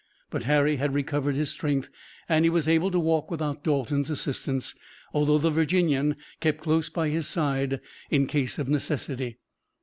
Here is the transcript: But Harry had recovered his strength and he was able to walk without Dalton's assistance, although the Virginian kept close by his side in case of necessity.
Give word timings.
But 0.31 0.45
Harry 0.45 0.77
had 0.77 0.95
recovered 0.95 1.35
his 1.35 1.51
strength 1.51 1.87
and 2.27 2.43
he 2.43 2.49
was 2.49 2.67
able 2.67 2.89
to 2.89 2.99
walk 2.99 3.29
without 3.29 3.63
Dalton's 3.63 4.09
assistance, 4.09 4.73
although 5.13 5.37
the 5.37 5.51
Virginian 5.51 6.15
kept 6.39 6.63
close 6.63 6.89
by 6.89 7.09
his 7.09 7.27
side 7.27 7.79
in 8.09 8.25
case 8.25 8.57
of 8.57 8.67
necessity. 8.67 9.37